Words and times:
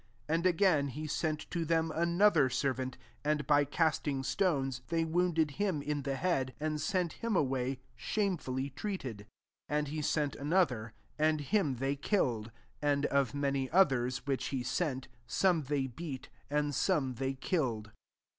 4 0.25 0.33
And 0.35 0.45
again, 0.47 0.87
he 0.87 1.05
sent 1.05 1.41
to 1.51 1.63
them 1.63 1.91
another 1.93 2.49
servant: 2.49 2.97
and 3.23 3.45
{by 3.45 3.63
cast 3.65 4.07
ing 4.07 4.23
stones^ 4.23 4.81
they 4.87 5.05
wounded 5.05 5.51
him 5.61 5.83
in 5.83 6.01
the 6.01 6.15
head, 6.15 6.55
and 6.59 6.81
sent 6.81 7.13
him 7.21 7.35
away 7.35 7.81
shamefully 7.95 8.71
treated. 8.71 9.27
5 9.69 9.77
And 9.77 9.87
he 9.89 10.01
sent 10.01 10.35
another; 10.35 10.93
and 11.19 11.39
him 11.41 11.75
they 11.75 11.95
killed; 11.95 12.49
and 12.81 13.05
of 13.05 13.35
many 13.35 13.69
others, 13.69 14.25
which 14.25 14.45
he 14.45 14.63
aent^ 14.63 15.05
some 15.27 15.65
they 15.65 15.85
beat, 15.85 16.29
and 16.49 16.73
some 16.73 17.13
they 17.13 17.35
killed. 17.35 17.91